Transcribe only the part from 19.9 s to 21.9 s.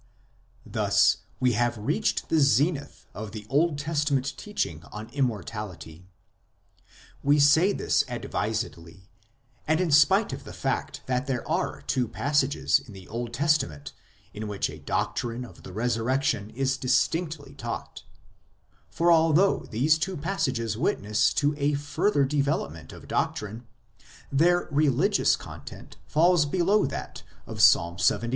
two passages witness to a